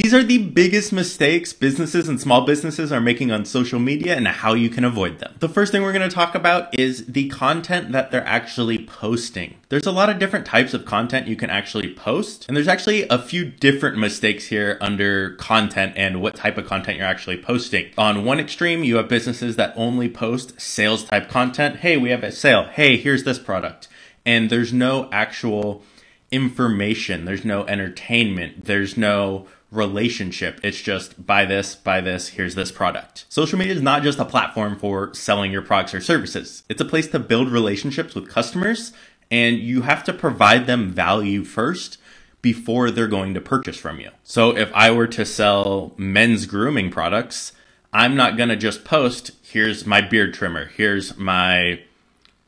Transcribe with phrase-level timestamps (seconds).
[0.00, 4.28] These are the biggest mistakes businesses and small businesses are making on social media and
[4.28, 5.34] how you can avoid them.
[5.40, 9.56] The first thing we're going to talk about is the content that they're actually posting.
[9.70, 13.08] There's a lot of different types of content you can actually post, and there's actually
[13.08, 17.90] a few different mistakes here under content and what type of content you're actually posting.
[17.98, 21.78] On one extreme, you have businesses that only post sales type content.
[21.78, 22.66] Hey, we have a sale.
[22.66, 23.88] Hey, here's this product.
[24.24, 25.82] And there's no actual
[26.30, 30.60] information, there's no entertainment, there's no relationship.
[30.62, 33.26] It's just buy this, buy this, here's this product.
[33.28, 36.62] Social media is not just a platform for selling your products or services.
[36.68, 38.92] It's a place to build relationships with customers
[39.30, 41.98] and you have to provide them value first
[42.40, 44.10] before they're going to purchase from you.
[44.22, 47.52] So if I were to sell men's grooming products,
[47.92, 51.80] I'm not going to just post, here's my beard trimmer, here's my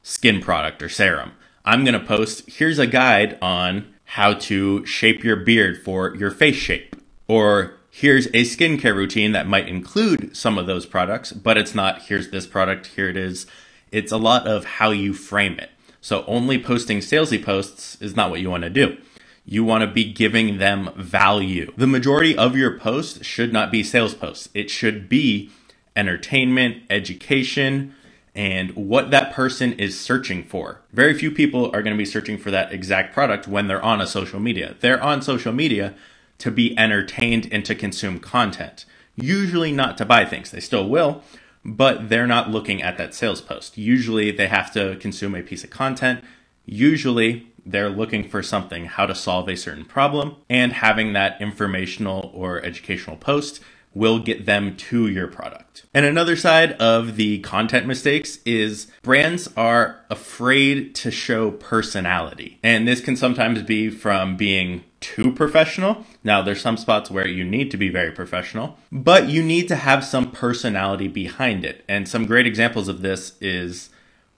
[0.03, 1.33] skin product or serum.
[1.65, 6.31] I'm going to post, here's a guide on how to shape your beard for your
[6.31, 6.97] face shape.
[7.31, 12.03] Or here's a skincare routine that might include some of those products, but it's not
[12.03, 13.47] here's this product, here it is.
[13.93, 15.71] It's a lot of how you frame it.
[16.01, 18.97] So only posting salesy posts is not what you want to do.
[19.45, 21.73] You want to be giving them value.
[21.77, 24.49] The majority of your posts should not be sales posts.
[24.53, 25.51] It should be
[25.95, 27.95] entertainment, education,
[28.35, 30.81] and what that person is searching for.
[30.93, 34.01] Very few people are going to be searching for that exact product when they're on
[34.01, 34.75] a social media.
[34.81, 35.95] They're on social media
[36.41, 38.85] to be entertained and to consume content.
[39.17, 40.51] Usually not to buy things.
[40.51, 41.23] They still will,
[41.65, 43.77] but they're not looking at that sales post.
[43.77, 46.25] Usually they have to consume a piece of content.
[46.65, 52.31] Usually they're looking for something, how to solve a certain problem, and having that informational
[52.35, 53.61] or educational post
[53.93, 55.85] will get them to your product.
[55.93, 62.59] And another side of the content mistakes is brands are afraid to show personality.
[62.63, 66.05] And this can sometimes be from being too professional.
[66.23, 69.77] Now, there's some spots where you need to be very professional, but you need to
[69.77, 71.85] have some personality behind it.
[71.89, 73.91] And some great examples of this is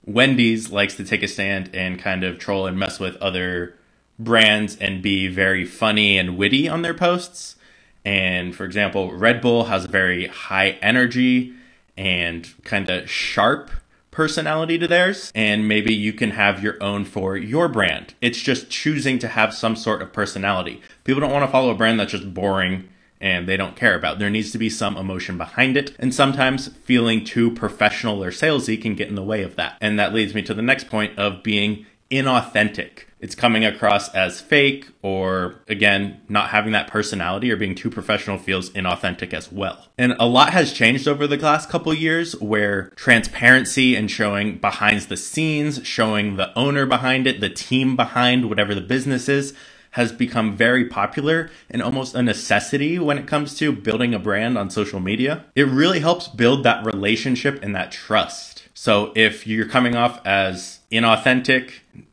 [0.04, 3.74] Wendy's likes to take a stand and kind of troll and mess with other
[4.18, 7.56] brands and be very funny and witty on their posts.
[8.04, 11.54] And for example, Red Bull has a very high energy
[11.96, 13.70] and kind of sharp
[14.10, 15.32] personality to theirs.
[15.34, 18.14] And maybe you can have your own for your brand.
[18.20, 20.80] It's just choosing to have some sort of personality.
[21.04, 22.88] People don't want to follow a brand that's just boring
[23.20, 24.18] and they don't care about.
[24.18, 25.94] There needs to be some emotion behind it.
[25.98, 29.76] And sometimes feeling too professional or salesy can get in the way of that.
[29.80, 34.40] And that leads me to the next point of being inauthentic it's coming across as
[34.40, 39.88] fake or again not having that personality or being too professional feels inauthentic as well
[39.96, 45.00] and a lot has changed over the last couple years where transparency and showing behind
[45.02, 49.54] the scenes showing the owner behind it the team behind whatever the business is
[49.92, 54.56] has become very popular and almost a necessity when it comes to building a brand
[54.56, 55.44] on social media.
[55.54, 58.68] It really helps build that relationship and that trust.
[58.74, 61.72] So if you're coming off as inauthentic,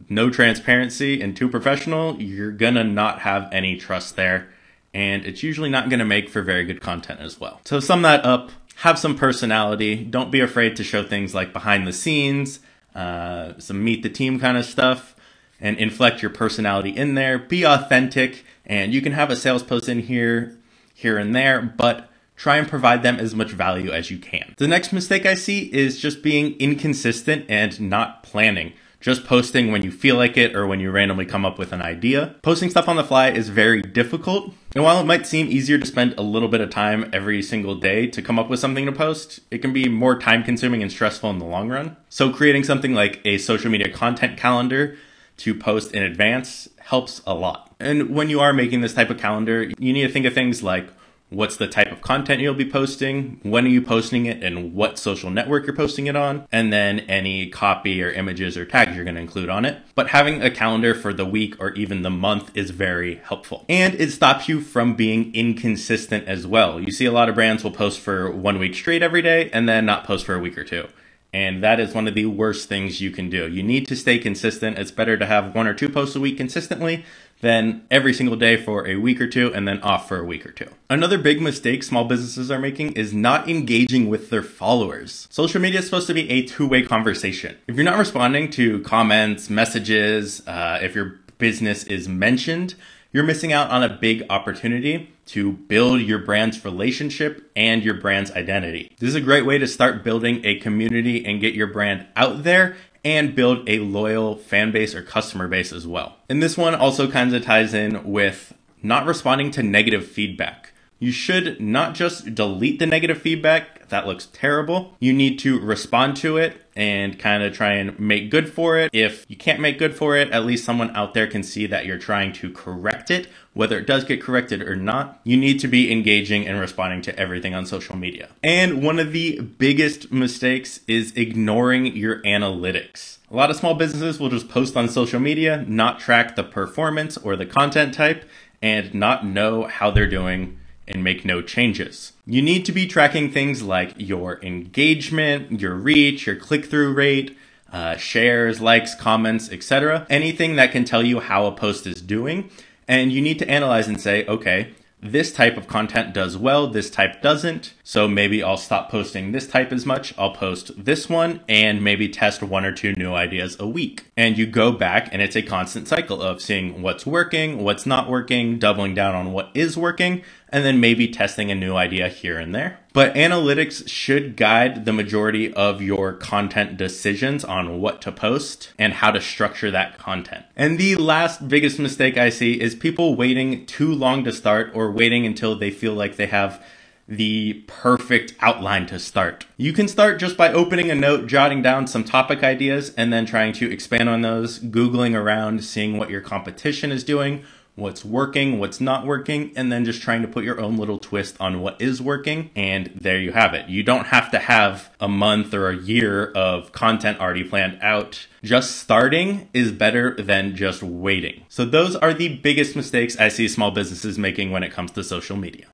[0.09, 4.50] no transparency and too professional, you're gonna not have any trust there.
[4.94, 7.62] And it's usually not gonna make for very good content as well.
[7.66, 10.03] So sum that up, have some personality.
[10.03, 12.59] Don't be afraid to show things like behind the scenes,
[12.96, 15.16] uh, some meet the team kind of stuff,
[15.62, 17.38] and inflect your personality in there.
[17.38, 20.58] Be authentic, and you can have a sales post in here,
[20.94, 24.56] here and there, but try and provide them as much value as you can.
[24.58, 29.82] The next mistake I see is just being inconsistent and not planning just posting when
[29.82, 32.36] you feel like it or when you randomly come up with an idea.
[32.42, 34.54] Posting stuff on the fly is very difficult.
[34.76, 37.76] And while it might seem easier to spend a little bit of time every single
[37.76, 40.92] day to come up with something to post, it can be more time consuming and
[40.92, 41.98] stressful in the long run.
[42.10, 44.98] So creating something like a social media content calendar
[45.38, 47.74] to post in advance helps a lot.
[47.80, 50.62] And when you are making this type of calendar, you need to think of things
[50.62, 50.90] like
[51.30, 54.98] what's the type of content you'll be posting, when are you posting it, and what
[55.00, 59.06] social network you're posting it on, and then any copy or images or tags you're
[59.06, 59.82] going to include on it.
[59.96, 63.66] But having a calendar for the week or even the month is very helpful.
[63.70, 66.80] And it stops you from being inconsistent as well.
[66.80, 69.70] You see a lot of brands will post for one week straight every day and
[69.70, 70.88] then not post for a week or two.
[71.31, 73.48] And that is one of the worst things you can do.
[73.48, 74.80] You need to stay consistent.
[74.80, 77.06] It's better to have one or two posts a week consistently
[77.42, 80.46] than every single day for a week or two and then off for a week
[80.46, 80.68] or two.
[80.90, 85.28] Another big mistake small businesses are making is not engaging with their followers.
[85.30, 87.58] Social media is supposed to be a two way conversation.
[87.68, 92.75] If you're not responding to comments, messages, uh, if your business is mentioned,
[93.12, 98.32] you're missing out on a big opportunity to build your brand's relationship and your brand's
[98.32, 98.96] identity.
[99.00, 102.44] This is a great way to start building a community and get your brand out
[102.44, 106.18] there and build a loyal fan base or customer base as well.
[106.30, 108.54] And this one also kind of ties in with
[108.84, 110.74] not responding to negative feedback.
[111.00, 114.96] You should not just delete the negative feedback, that looks terrible.
[115.00, 118.90] You need to respond to it and kind of try and make good for it.
[118.94, 121.86] If you can't make good for it, at least someone out there can see that
[121.86, 125.19] you're trying to correct it, whether it does get corrected or not.
[125.24, 128.30] You need to be engaging and responding to everything on social media.
[128.44, 133.18] And one of the biggest mistakes is ignoring your analytics.
[133.31, 137.18] A lot of small businesses will just post on social media, not track the performance
[137.18, 138.25] or the content type,
[138.62, 140.57] and not know how they're doing
[140.89, 142.13] and make no changes.
[142.25, 147.38] You need to be tracking things like your engagement, your reach, your click through rate,
[147.71, 150.07] uh, shares, likes, comments, etc.
[150.09, 152.50] Anything that can tell you how a post is doing.
[152.88, 156.89] And you need to analyze and say, okay, this type of content does well, this
[156.89, 157.74] type doesn't.
[157.89, 160.13] So maybe I'll stop posting this type as much.
[160.15, 164.06] I'll post this one and maybe test one or two new ideas a week.
[164.15, 168.07] And you go back and it's a constant cycle of seeing what's working, what's not
[168.07, 172.38] working, doubling down on what is working, and then maybe testing a new idea here
[172.38, 172.80] and there.
[172.94, 178.94] But analytics should guide the majority of your content decisions on what to post and
[178.94, 180.45] how to structure that content.
[180.56, 184.91] And the last biggest mistake I see is people waiting too long to start or
[184.91, 186.63] waiting until they feel like they have
[187.10, 189.48] the perfect outline to start.
[189.58, 193.26] You can start just by opening a note, jotting down some topic ideas, and then
[193.26, 197.44] trying to expand on those, Googling around, seeing what your competition is doing,
[197.76, 201.36] what's working, what's not working, and then just trying to put your own little twist
[201.40, 202.52] on what is working.
[202.56, 203.68] And there you have it.
[203.70, 208.28] You don't have to have a month or a year of content already planned out.
[208.44, 211.46] Just starting is better than just waiting.
[211.50, 215.04] So those are the biggest mistakes I see small businesses making when it comes to
[215.04, 215.68] social media.